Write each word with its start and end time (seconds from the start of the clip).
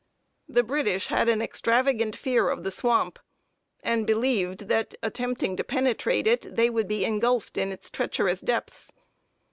The 0.49 0.63
British 0.63 1.09
had 1.09 1.29
an 1.29 1.43
extravagant 1.43 2.15
fear 2.15 2.49
of 2.49 2.63
the 2.63 2.71
swamp, 2.71 3.19
and 3.83 4.07
believed 4.07 4.61
that, 4.67 4.95
attempting 5.03 5.55
to 5.57 5.63
penetrate 5.63 6.25
it, 6.25 6.55
they 6.55 6.71
would 6.71 6.87
be 6.87 7.05
ingulfed 7.05 7.55
in 7.55 7.77
treacherous 7.93 8.41
depths. 8.41 8.91